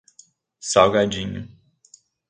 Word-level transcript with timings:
Salgadinho 0.71 1.47